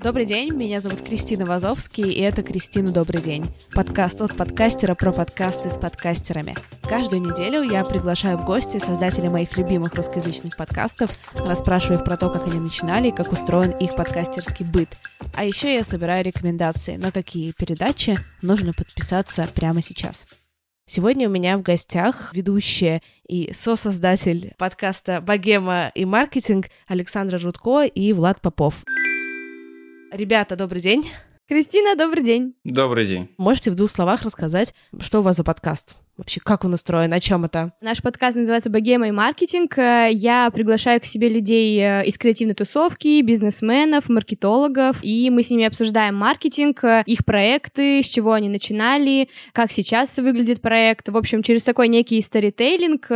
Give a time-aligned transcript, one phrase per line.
[0.00, 3.46] Добрый день, меня зовут Кристина Вазовский, и это «Кристина, добрый день».
[3.74, 6.54] Подкаст от подкастера про подкасты с подкастерами.
[6.88, 12.30] Каждую неделю я приглашаю в гости создателей моих любимых русскоязычных подкастов, расспрашиваю их про то,
[12.30, 14.88] как они начинали и как устроен их подкастерский быт.
[15.34, 20.28] А еще я собираю рекомендации, на какие передачи нужно подписаться прямо сейчас.
[20.86, 28.12] Сегодня у меня в гостях ведущая и сосоздатель подкаста «Богема и маркетинг» Александра Рудко и
[28.12, 28.84] Влад Попов.
[30.10, 31.10] Ребята, добрый день.
[31.48, 32.54] Кристина, добрый день.
[32.64, 33.28] Добрый день.
[33.36, 35.96] Можете в двух словах рассказать, что у вас за подкаст?
[36.18, 37.72] Вообще, как он устроен, о чем это?
[37.80, 39.78] Наш подкаст называется «Богема и маркетинг».
[39.78, 45.50] Э, я приглашаю к себе людей э, из креативной тусовки, бизнесменов, маркетологов, и мы с
[45.50, 51.08] ними обсуждаем маркетинг, э, их проекты, с чего они начинали, как сейчас выглядит проект.
[51.08, 53.08] В общем, через такой некий старитейлинг,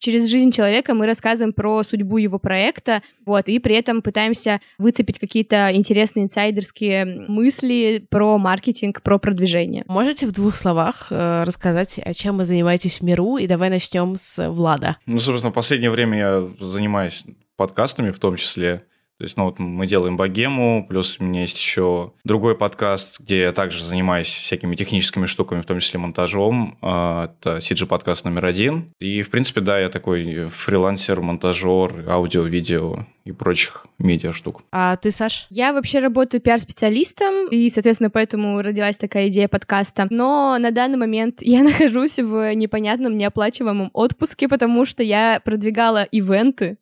[0.00, 5.20] через жизнь человека мы рассказываем про судьбу его проекта, вот, и при этом пытаемся выцепить
[5.20, 9.84] какие-то интересные инсайдерские мысли про маркетинг, про продвижение.
[9.86, 14.48] Можете в двух словах рассказать, о чем мы занимаетесь в миру, и давай начнем с
[14.48, 14.96] Влада.
[15.06, 17.24] Ну, собственно, в последнее время я занимаюсь
[17.56, 18.84] подкастами в том числе.
[19.18, 23.40] То есть, ну вот мы делаем богему, плюс у меня есть еще другой подкаст, где
[23.40, 26.78] я также занимаюсь всякими техническими штуками, в том числе монтажом.
[26.82, 28.92] А, это CG подкаст номер один.
[29.00, 34.62] И, в принципе, да, я такой фрилансер, монтажер, аудио, видео и прочих медиа штук.
[34.70, 35.48] А ты, Саш?
[35.50, 40.06] Я вообще работаю пиар-специалистом, и, соответственно, поэтому родилась такая идея подкаста.
[40.10, 46.78] Но на данный момент я нахожусь в непонятном, неоплачиваемом отпуске, потому что я продвигала ивенты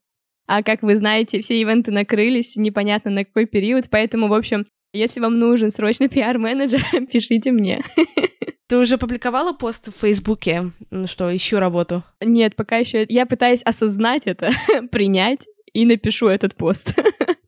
[0.47, 5.21] а как вы знаете, все ивенты накрылись, непонятно на какой период, поэтому, в общем, если
[5.21, 7.83] вам нужен срочно пиар-менеджер, пишите мне.
[8.69, 10.73] Ты уже публиковала пост в Фейсбуке,
[11.07, 12.03] что ищу работу?
[12.21, 13.07] Нет, пока еще.
[13.09, 14.51] Я пытаюсь осознать это,
[14.91, 16.95] принять и напишу этот пост.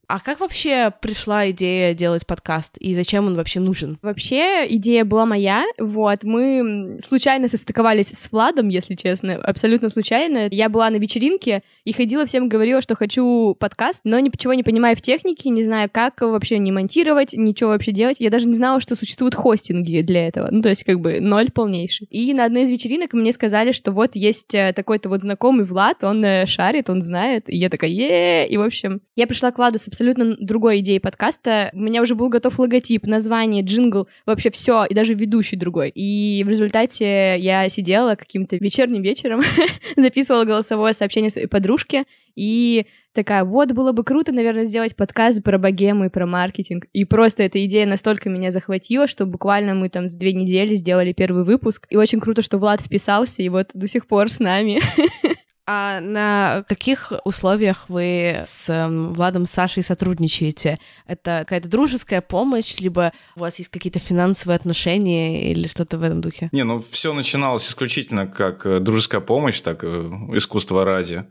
[0.09, 3.99] А как вообще пришла идея делать подкаст и зачем он вообще нужен?
[4.01, 10.49] Вообще идея была моя, вот, мы случайно состыковались с Владом, если честно, абсолютно случайно.
[10.51, 14.97] Я была на вечеринке и ходила всем говорила, что хочу подкаст, но ничего не понимаю
[14.97, 18.17] в технике, не знаю, как вообще не монтировать, ничего вообще делать.
[18.19, 21.51] Я даже не знала, что существуют хостинги для этого, ну, то есть как бы ноль
[21.51, 22.07] полнейший.
[22.11, 26.03] И на одной из вечеринок мне сказали, что вот есть э, такой-то вот знакомый Влад,
[26.03, 29.59] он э, шарит, он знает, и я такая, е и в общем, я пришла к
[29.59, 31.71] Владу с абсолютно другой идеей подкаста.
[31.73, 35.91] У меня уже был готов логотип, название, джингл, вообще все, и даже ведущий другой.
[35.93, 39.41] И в результате я сидела каким-то вечерним вечером,
[39.97, 42.05] записывала голосовое сообщение своей подружке,
[42.37, 46.87] и такая, вот, было бы круто, наверное, сделать подкаст про богему и про маркетинг.
[46.93, 51.13] И просто эта идея настолько меня захватила, что буквально мы там за две недели сделали
[51.13, 51.89] первый выпуск.
[51.91, 54.81] И очень круто, что Влад вписался, и вот до сих пор с нами.
[55.71, 60.79] А на каких условиях вы с эм, Владом, Сашей сотрудничаете?
[61.07, 66.23] Это какая-то дружеская помощь, либо у вас есть какие-то финансовые отношения или что-то в этом
[66.23, 66.49] духе?
[66.53, 69.89] Не, ну все начиналось исключительно как э, дружеская помощь, так э,
[70.33, 71.27] искусство ради.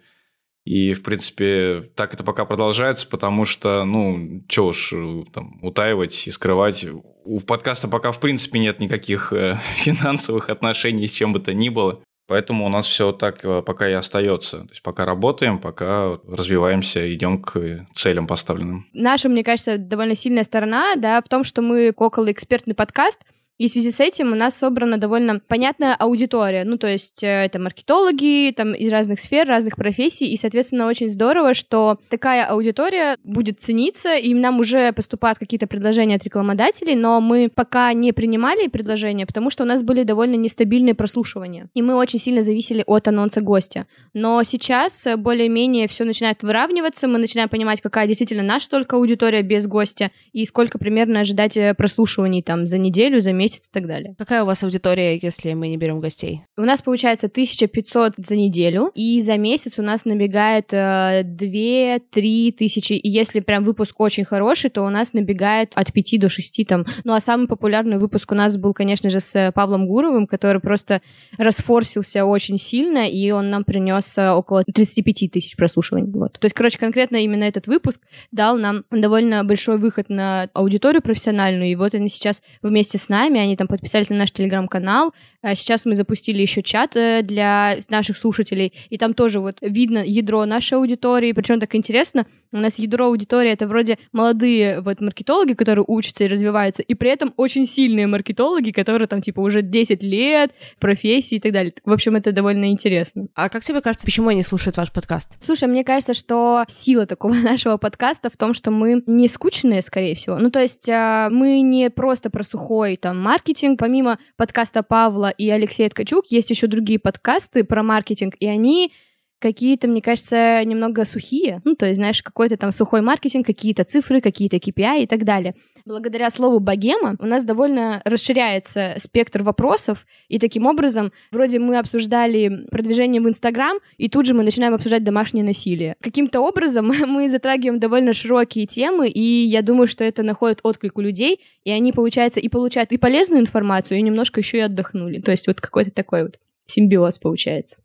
[0.65, 6.27] И, в принципе, так это пока продолжается, потому что, ну, чё уж э, там, утаивать
[6.27, 6.85] и скрывать.
[7.23, 9.33] У подкаста пока, в принципе, нет никаких
[9.77, 12.03] финансовых отношений с чем бы то ни было.
[12.27, 14.59] Поэтому у нас все так э, пока и остается.
[14.59, 18.85] То есть пока работаем, пока развиваемся, идем к целям поставленным.
[18.93, 23.21] Наша, мне кажется, довольно сильная сторона, да, в том, что мы около экспертный подкаст,
[23.57, 26.63] и в связи с этим у нас собрана довольно понятная аудитория.
[26.63, 30.31] Ну, то есть э, это маркетологи там из разных сфер, разных профессий.
[30.31, 36.16] И, соответственно, очень здорово, что такая аудитория будет цениться, и нам уже поступают какие-то предложения
[36.16, 40.94] от рекламодателей, но мы пока не принимали предложения, потому что у нас были довольно нестабильные
[40.94, 41.68] прослушивания.
[41.74, 43.88] И мы очень сильно зависели от анонса гостя.
[44.13, 49.66] Но сейчас более-менее все начинает выравниваться, мы начинаем понимать, какая действительно наша только аудитория без
[49.66, 53.87] гостя, и сколько примерно ожидать э, прослушиваний там за неделю, за месяц месяц и так
[53.87, 54.13] далее.
[54.17, 56.41] Какая у вас аудитория, если мы не берем гостей?
[56.57, 62.94] У нас получается 1500 за неделю, и за месяц у нас набегает э, 2-3 тысячи.
[62.94, 66.85] И если прям выпуск очень хороший, то у нас набегает от 5 до 6 там.
[67.05, 71.01] Ну а самый популярный выпуск у нас был, конечно же, с Павлом Гуровым, который просто
[71.38, 76.11] расфорсился очень сильно, и он нам принес э, около 35 тысяч прослушиваний.
[76.11, 76.33] Вот.
[76.33, 78.01] То есть, короче, конкретно именно этот выпуск
[78.31, 83.37] дал нам довольно большой выход на аудиторию профессиональную, и вот они сейчас вместе с нами
[83.38, 85.13] Телеграме, они там подписались на наш Телеграм-канал.
[85.42, 90.04] А сейчас мы запустили еще чат э, для наших слушателей, и там тоже вот видно
[90.06, 95.54] ядро нашей аудитории, причем так интересно, у нас ядро аудитории это вроде молодые вот маркетологи,
[95.54, 100.04] которые учатся и развиваются, и при этом очень сильные маркетологи, которые там типа уже 10
[100.04, 101.74] лет, профессии и так далее.
[101.84, 103.28] В общем, это довольно интересно.
[103.36, 105.31] А как тебе кажется, почему они слушают ваш подкаст?
[105.39, 110.16] Слушай, мне кажется, что сила такого нашего подкаста в том, что мы не скучные, скорее
[110.16, 110.38] всего.
[110.38, 113.77] Ну, то есть а, мы не просто про сухой там маркетинг.
[113.77, 118.94] Помимо подкаста Павла и Алексея Ткачук, есть еще другие подкасты про маркетинг, и они
[119.39, 121.62] какие-то, мне кажется, немного сухие.
[121.63, 125.56] Ну, то есть, знаешь, какой-то там сухой маркетинг, какие-то цифры, какие-то KPI и так далее.
[125.86, 132.68] Благодаря слову «богема» у нас довольно расширяется спектр вопросов, и таким образом, вроде мы обсуждали
[132.69, 135.95] продвижение в Инстаграм, и тут же мы начинаем обсуждать домашнее насилие.
[136.01, 141.01] Каким-то образом мы затрагиваем довольно широкие темы, и я думаю, что это находит отклик у
[141.01, 145.22] людей, и они, получается, и получают и полезную информацию, и немножко еще и отдохнули.
[145.22, 147.78] То есть вот какой-то такой вот симбиоз получается.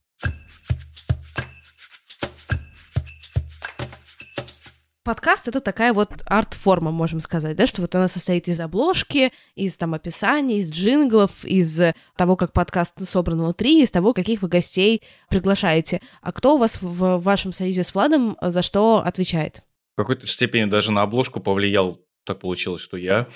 [5.05, 9.77] Подкаст— это такая вот арт-форма, можем сказать, да, что вот она состоит из обложки, из
[9.77, 11.81] там описания, из джинглов, из
[12.17, 16.01] того, как подкаст собран внутри, из того, каких вы гостей приглашаете.
[16.21, 19.65] А кто у вас в вашем союзе с Владом за что отвечает?
[19.95, 23.27] В какой-то степени даже на обложку повлиял так получилось, что я.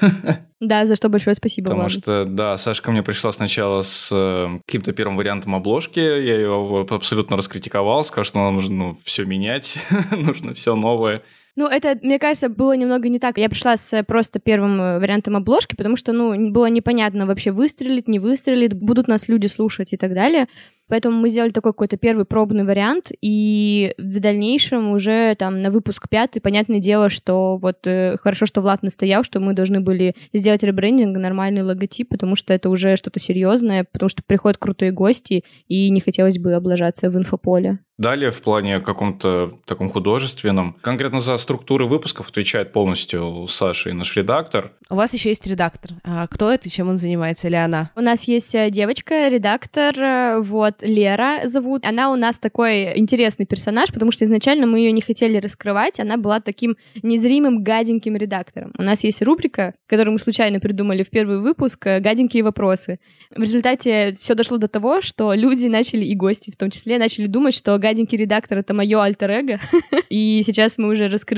[0.58, 1.90] Да, за что большое спасибо Потому вам.
[1.90, 6.86] что, да, Саша ко мне пришла сначала с э, каким-то первым вариантом обложки, я ее
[6.88, 9.78] абсолютно раскритиковал, сказал, что нам нужно ну, все менять,
[10.10, 11.22] нужно все новое.
[11.56, 13.38] Ну, это, мне кажется, было немного не так.
[13.38, 18.08] Я пришла с просто первым э, вариантом обложки, потому что, ну, было непонятно вообще, выстрелит,
[18.08, 20.48] не выстрелит, будут нас люди слушать и так далее.
[20.88, 26.08] Поэтому мы сделали такой какой-то первый пробный вариант, и в дальнейшем уже там на выпуск
[26.08, 30.62] пятый, понятное дело, что вот э, хорошо, что Влад настоял, что мы должны были сделать
[30.62, 35.90] ребрендинг, нормальный логотип, потому что это уже что-то серьезное, потому что приходят крутые гости, и
[35.90, 37.80] не хотелось бы облажаться в инфополе.
[37.98, 44.16] Далее, в плане каком-то таком художественном, конкретно за структуры выпусков отвечает полностью Саша и наш
[44.16, 44.72] редактор.
[44.90, 45.92] У вас еще есть редактор.
[46.02, 47.92] А кто это, чем он занимается, или она?
[47.94, 51.84] У нас есть э, девочка, редактор, э, вот, Лера зовут.
[51.84, 56.16] Она у нас такой интересный персонаж, потому что изначально мы ее не хотели раскрывать, она
[56.16, 58.72] была таким незримым гаденьким редактором.
[58.76, 62.98] У нас есть рубрика, которую мы случайно придумали в первый выпуск, э, «Гаденькие вопросы».
[63.30, 67.26] В результате все дошло до того, что люди начали, и гости в том числе, начали
[67.26, 69.60] думать, что гаденький редактор— это мое альтер -эго.
[70.10, 71.35] и сейчас мы уже раскрыли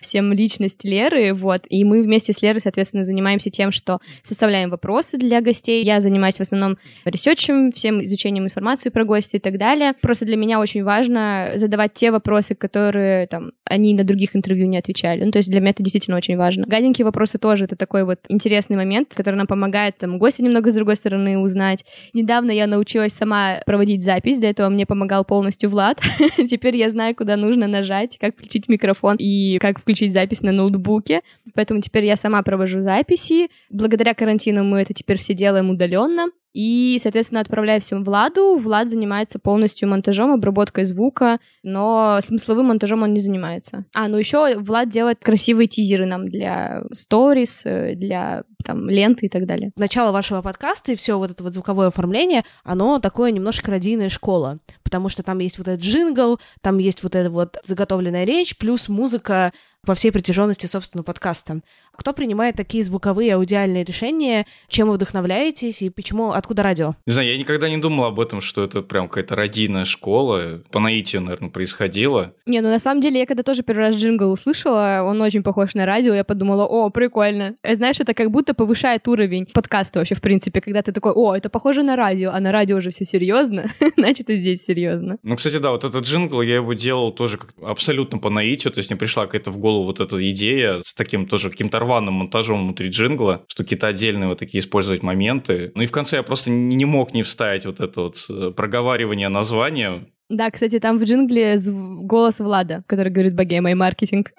[0.00, 5.18] всем личность Леры, вот, и мы вместе с Лерой, соответственно, занимаемся тем, что составляем вопросы
[5.18, 5.84] для гостей.
[5.84, 9.94] Я занимаюсь в основном ресерчем, всем изучением информации про гостя и так далее.
[10.00, 14.78] Просто для меня очень важно задавать те вопросы, которые там они на других интервью не
[14.78, 15.24] отвечали.
[15.24, 16.66] Ну, то есть для меня это действительно очень важно.
[16.66, 20.74] Гаденькие вопросы тоже это такой вот интересный момент, который нам помогает там гостя немного с
[20.74, 21.84] другой стороны узнать.
[22.12, 26.00] Недавно я научилась сама проводить запись, до этого мне помогал полностью Влад.
[26.36, 29.24] Теперь я знаю, куда нужно нажать, как включить микрофон и
[29.60, 31.22] как включить запись на ноутбуке.
[31.54, 33.48] Поэтому теперь я сама провожу записи.
[33.70, 36.28] Благодаря карантину мы это теперь все делаем удаленно.
[36.52, 38.56] И, соответственно, отправляю всем Владу.
[38.56, 43.84] Влад занимается полностью монтажом, обработкой звука, но смысловым монтажом он не занимается.
[43.94, 49.28] А, ну еще Влад делает красивые тизеры нам для сторис, э, для там ленты и
[49.28, 49.72] так далее.
[49.76, 54.58] Начало вашего подкаста и все вот это вот звуковое оформление, оно такое немножко радийная школа,
[54.82, 58.88] потому что там есть вот этот джингл, там есть вот эта вот заготовленная речь, плюс
[58.88, 59.52] музыка
[59.86, 61.60] по всей протяженности, собственно, подкаста.
[62.00, 64.46] Кто принимает такие звуковые аудиальные решения?
[64.68, 66.94] Чем вы вдохновляетесь и почему, откуда радио?
[67.04, 70.62] Не знаю, я никогда не думал об этом, что это прям какая-то родийная школа.
[70.70, 72.32] По наитию, наверное, происходило.
[72.46, 75.74] Не, ну на самом деле я когда тоже первый раз джингл услышала, он очень похож
[75.74, 77.54] на радио, я подумала, о, прикольно.
[77.62, 81.34] И, знаешь, это как будто повышает уровень подкаста вообще, в принципе, когда ты такой, о,
[81.34, 85.18] это похоже на радио, а на радио уже все серьезно, значит и здесь серьезно.
[85.22, 88.78] Ну, кстати, да, вот этот джингл, я его делал тоже как абсолютно по наитию, то
[88.78, 92.62] есть мне пришла какая-то в голову вот эта идея с таким тоже каким-то рваным монтажом
[92.62, 95.72] внутри джингла, что какие-то отдельные вот такие использовать моменты.
[95.74, 99.28] Ну и в конце я просто не мог не вставить вот это вот э, проговаривание
[99.28, 100.06] названия.
[100.28, 104.30] Да, кстати, там в джингле голос Влада, который говорит «богема и маркетинг».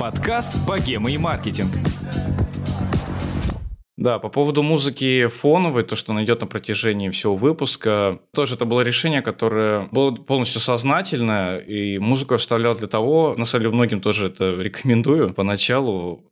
[0.00, 1.70] Подкаст «Богема и маркетинг».
[4.00, 8.64] Да, по поводу музыки фоновой, то, что она идет на протяжении всего выпуска, тоже это
[8.64, 13.74] было решение, которое было полностью сознательное, и музыку я вставлял для того, на самом деле
[13.74, 16.24] многим тоже это рекомендую, поначалу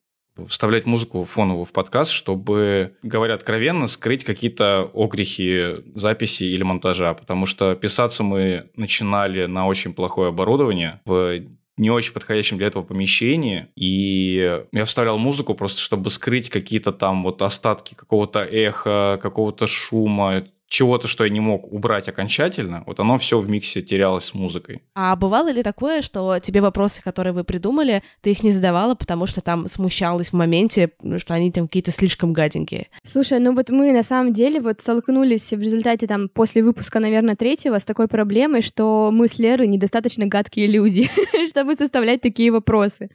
[0.46, 7.44] вставлять музыку фоновую в подкаст, чтобы, говоря откровенно, скрыть какие-то огрехи записи или монтажа, потому
[7.44, 11.42] что писаться мы начинали на очень плохое оборудование в
[11.78, 17.22] не очень подходящем для этого помещении, и я вставлял музыку просто, чтобы скрыть какие-то там
[17.22, 23.18] вот остатки какого-то эха, какого-то шума, чего-то, что я не мог убрать окончательно, вот оно
[23.18, 24.82] все в миксе терялось с музыкой.
[24.94, 29.26] А бывало ли такое, что тебе вопросы, которые вы придумали, ты их не задавала, потому
[29.26, 32.88] что там смущалась в моменте, что они там какие-то слишком гаденькие?
[33.02, 37.34] Слушай, ну вот мы на самом деле вот столкнулись в результате там после выпуска, наверное,
[37.34, 41.08] третьего с такой проблемой, что мы с Лерой недостаточно гадкие люди,
[41.48, 43.08] чтобы составлять такие вопросы.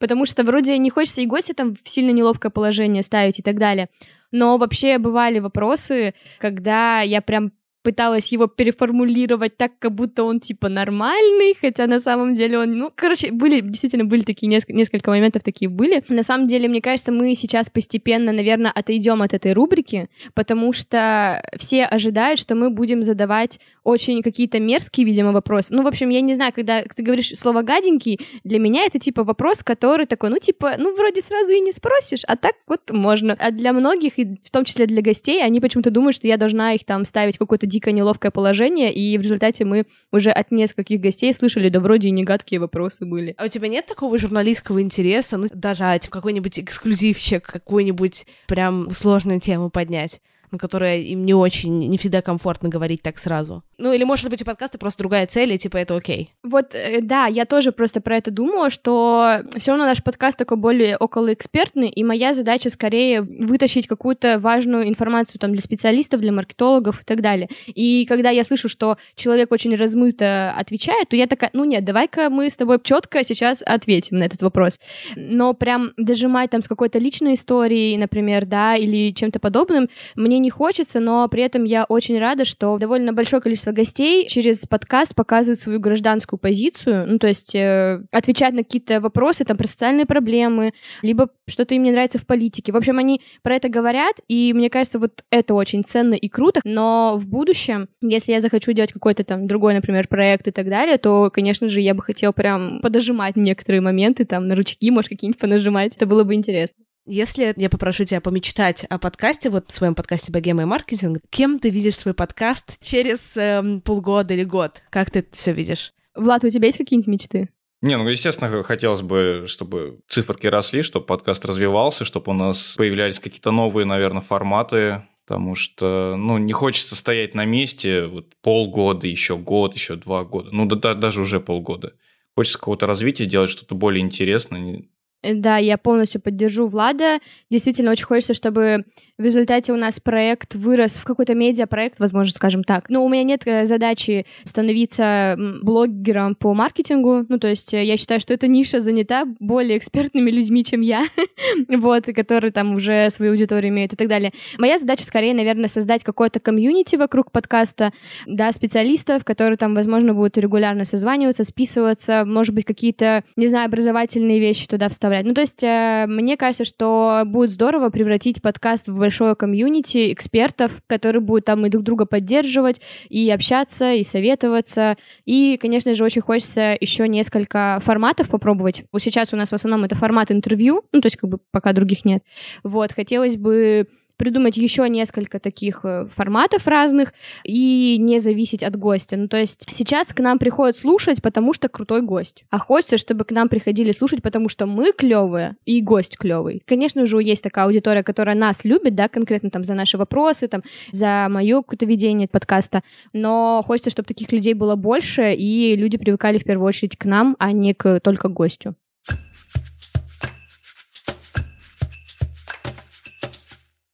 [0.00, 3.58] Потому что вроде не хочется и гостя там в сильно неловкое положение ставить и так
[3.58, 3.88] далее.
[4.30, 7.52] Но вообще бывали вопросы, когда я прям
[7.86, 12.90] пыталась его переформулировать так, как будто он типа нормальный, хотя на самом деле он, ну,
[12.92, 16.02] короче, были, действительно были такие несколько, несколько моментов такие были.
[16.08, 21.40] На самом деле, мне кажется, мы сейчас постепенно, наверное, отойдем от этой рубрики, потому что
[21.56, 25.72] все ожидают, что мы будем задавать очень какие-то мерзкие, видимо, вопросы.
[25.72, 29.22] Ну, в общем, я не знаю, когда ты говоришь слово гаденький, для меня это типа
[29.22, 33.36] вопрос, который такой, ну, типа, ну, вроде сразу и не спросишь, а так вот можно.
[33.38, 36.72] А для многих, и в том числе для гостей, они почему-то думают, что я должна
[36.72, 41.00] их там ставить в какое-то дико неловкое положение, и в результате мы уже от нескольких
[41.00, 42.24] гостей слышали, да вроде и не
[42.58, 43.34] вопросы были.
[43.36, 49.68] А у тебя нет такого журналистского интереса, ну, дожать какой-нибудь эксклюзивчик, какую-нибудь прям сложную тему
[49.68, 50.22] поднять?
[50.50, 53.62] На которые им не очень, не всегда комфортно говорить так сразу.
[53.78, 56.32] Ну, или, может быть, у подкаста просто другая цель, и типа это окей.
[56.42, 60.56] Вот, э, да, я тоже просто про это думала, что все равно наш подкаст такой
[60.56, 67.02] более околоэкспертный, и моя задача скорее вытащить какую-то важную информацию там для специалистов, для маркетологов
[67.02, 67.48] и так далее.
[67.66, 72.30] И когда я слышу, что человек очень размыто отвечает, то я такая, ну нет, давай-ка
[72.30, 74.80] мы с тобой четко сейчас ответим на этот вопрос.
[75.16, 80.50] Но прям дожимать там с какой-то личной историей, например, да, или чем-то подобным, мне не
[80.50, 85.58] хочется, но при этом я очень рада, что довольно большое количество гостей через подкаст показывают
[85.58, 90.72] свою гражданскую позицию, ну, то есть э, отвечать на какие-то вопросы там про социальные проблемы,
[91.02, 92.72] либо что-то им не нравится в политике.
[92.72, 96.60] В общем, они про это говорят, и мне кажется, вот это очень ценно и круто,
[96.64, 100.98] но в будущем, если я захочу делать какой-то там другой, например, проект и так далее,
[100.98, 105.40] то, конечно же, я бы хотела прям подожимать некоторые моменты, там, на ручки, может, какие-нибудь
[105.40, 106.84] понажимать, это было бы интересно.
[107.08, 111.60] Если я попрошу тебя помечтать о подкасте, вот в своем подкасте «Богема и маркетинг», кем
[111.60, 114.82] ты видишь свой подкаст через эм, полгода или год?
[114.90, 115.92] Как ты это все видишь?
[116.16, 117.48] Влад, у тебя есть какие-нибудь мечты?
[117.80, 123.20] Не, ну, естественно, хотелось бы, чтобы циферки росли, чтобы подкаст развивался, чтобы у нас появлялись
[123.20, 129.36] какие-то новые, наверное, форматы, потому что, ну, не хочется стоять на месте вот полгода, еще
[129.36, 131.92] год, еще два года, ну, да, даже уже полгода.
[132.34, 134.88] Хочется какого-то развития, делать что-то более интересное,
[135.22, 137.18] да, я полностью поддержу Влада.
[137.50, 138.84] Действительно, очень хочется, чтобы
[139.18, 142.90] в результате у нас проект вырос в какой-то медиапроект, возможно, скажем так.
[142.90, 147.24] Но у меня нет э, задачи становиться блогером по маркетингу.
[147.28, 151.04] Ну, то есть э, я считаю, что эта ниша занята более экспертными людьми, чем я,
[151.68, 154.32] вот, которые там уже свою аудиторию имеют и так далее.
[154.58, 157.92] Моя задача скорее, наверное, создать какое-то комьюнити вокруг подкаста,
[158.26, 164.38] да, специалистов, которые там, возможно, будут регулярно созваниваться, списываться, может быть, какие-то, не знаю, образовательные
[164.38, 165.26] вещи туда вставлять представлять.
[165.26, 170.72] Ну, то есть, э, мне кажется, что будет здорово превратить подкаст в большое комьюнити экспертов,
[170.86, 174.96] которые будут там и друг друга поддерживать, и общаться, и советоваться.
[175.24, 178.84] И, конечно же, очень хочется еще несколько форматов попробовать.
[178.98, 182.04] Сейчас у нас в основном это формат интервью, ну, то есть, как бы пока других
[182.04, 182.22] нет.
[182.62, 183.86] Вот, хотелось бы
[184.16, 187.12] придумать еще несколько таких э, форматов разных
[187.44, 189.16] и не зависеть от гостя.
[189.16, 192.44] Ну, то есть сейчас к нам приходят слушать, потому что крутой гость.
[192.50, 196.62] А хочется, чтобы к нам приходили слушать, потому что мы клевые и гость клевый.
[196.66, 200.62] Конечно же, есть такая аудитория, которая нас любит, да, конкретно там за наши вопросы, там,
[200.92, 202.82] за мое какое-то ведение подкаста,
[203.12, 207.36] но хочется, чтобы таких людей было больше, и люди привыкали в первую очередь к нам,
[207.38, 208.74] а не к только гостю.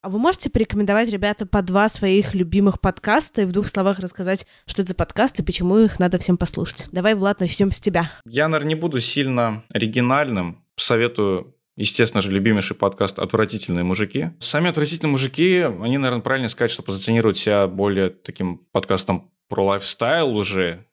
[0.02, 4.48] А вы можете порекомендовать, ребята, по два своих любимых подкаста и в двух словах рассказать,
[4.66, 6.88] что это за подкасты и почему их надо всем послушать?
[6.90, 8.10] Давай, Влад, начнем с тебя.
[8.26, 10.64] Я, наверное, не буду сильно оригинальным.
[10.76, 14.30] Советую Естественно же, любимейший подкаст «Отвратительные мужики».
[14.40, 20.36] Сами «Отвратительные мужики», они, наверное, правильно сказать, что позиционируют себя более таким подкастом про лайфстайл
[20.36, 20.84] уже,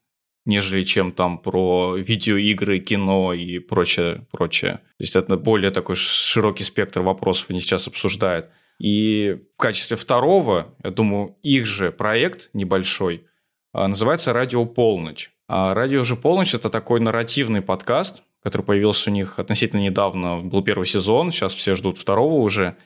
[0.46, 4.74] нежели чем там про видеоигры, кино и прочее, прочее.
[4.98, 8.50] То есть это более такой широкий спектр вопросов они сейчас обсуждают.
[8.80, 13.26] И в качестве второго, я думаю, их же проект небольшой
[13.74, 15.32] а, называется «Радио Полночь».
[15.48, 20.64] А «Радио же Полночь»– это такой нарративный подкаст, который появился у них относительно недавно, был
[20.64, 22.78] первый сезон, сейчас все ждут второго уже.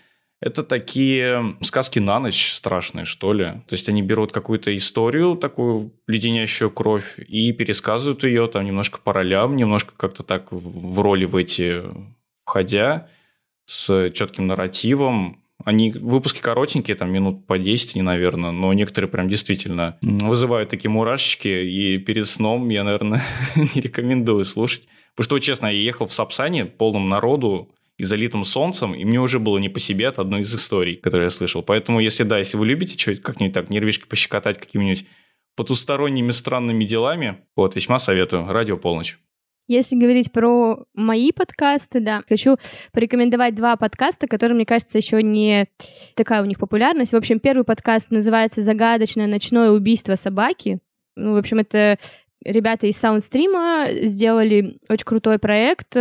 [0.41, 3.45] Это такие сказки на ночь страшные, что ли.
[3.45, 9.13] То есть они берут какую-то историю, такую леденящую кровь, и пересказывают ее там немножко по
[9.13, 11.83] ролям, немножко как-то так в роли в эти
[12.45, 13.07] входя,
[13.65, 15.42] с четким нарративом.
[15.65, 21.47] Они выпуски коротенькие, там минут по 10 наверное, но некоторые прям действительно вызывают такие мурашечки,
[21.47, 23.23] и перед сном я, наверное,
[23.55, 24.83] не рекомендую слушать.
[25.15, 29.39] Потому что, честно, я ехал в Сапсане полном народу, и залитым солнцем, и мне уже
[29.39, 31.61] было не по себе от одной из историй, которые я слышал.
[31.61, 35.05] Поэтому, если да, если вы любите что-нибудь как-нибудь так, нервишки пощекотать какими-нибудь
[35.55, 38.47] потусторонними странными делами, вот, весьма советую.
[38.51, 39.19] Радио «Полночь».
[39.67, 42.57] Если говорить про мои подкасты, да, хочу
[42.91, 45.67] порекомендовать два подкаста, которые, мне кажется, еще не
[46.15, 47.13] такая у них популярность.
[47.13, 50.79] В общем, первый подкаст называется «Загадочное ночное убийство собаки».
[51.15, 51.97] Ну, в общем, это
[52.43, 55.95] ребята из Саундстрима сделали очень крутой проект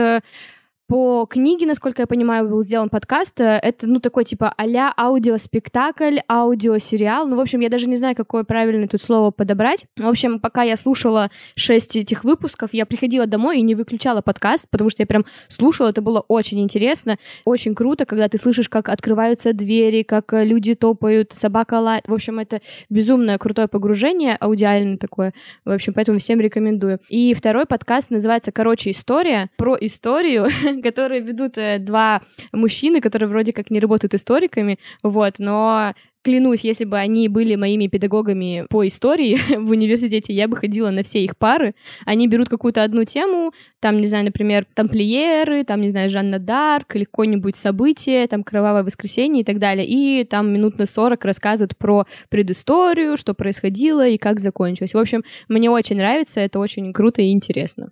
[0.93, 3.41] по книге, насколько я понимаю, был сделан подкаст.
[3.41, 7.27] Это, ну, такой, типа, а-ля аудиоспектакль, аудиосериал.
[7.27, 9.87] Ну, в общем, я даже не знаю, какое правильное тут слово подобрать.
[9.97, 14.69] В общем, пока я слушала шесть этих выпусков, я приходила домой и не выключала подкаст,
[14.69, 18.91] потому что я прям слушала, это было очень интересно, очень круто, когда ты слышишь, как
[18.91, 22.07] открываются двери, как люди топают, собака лает.
[22.07, 25.33] В общем, это безумно крутое погружение, аудиальное такое.
[25.65, 26.99] В общем, поэтому всем рекомендую.
[27.09, 30.49] И второй подкаст называется «Короче, история», про историю,
[30.83, 32.21] которые ведут э, два
[32.53, 37.89] мужчины, которые вроде как не работают историками, вот, но клянусь, если бы они были моими
[37.89, 41.75] педагогами по истории в университете, я бы ходила на все их пары.
[42.07, 46.97] Они берут какую-то одну тему, там, не знаю, например, тамплиеры, там, не знаю, Жанна Дарк
[46.97, 51.77] или какое-нибудь событие, там, Кровавое воскресенье и так далее, и там минут на 40 рассказывают
[51.77, 54.95] про предысторию, что происходило и как закончилось.
[54.95, 57.91] В общем, мне очень нравится, это очень круто и интересно.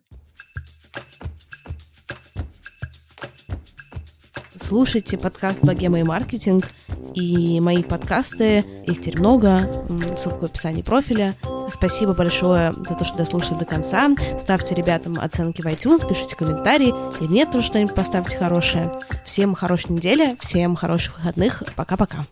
[4.70, 6.70] Слушайте подкаст «Богема и маркетинг»
[7.16, 9.68] и мои подкасты, их теперь много,
[10.16, 11.34] ссылка в описании профиля.
[11.72, 14.08] Спасибо большое за то, что дослушали до конца.
[14.38, 18.92] Ставьте ребятам оценки в iTunes, пишите комментарии, и мне тоже что-нибудь поставьте хорошее.
[19.26, 21.64] Всем хорошей недели, всем хороших выходных.
[21.74, 22.26] Пока-пока.